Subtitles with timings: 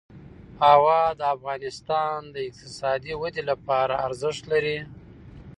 [0.67, 4.79] هوا د افغانستان د اقتصادي ودې لپاره ارزښت لري.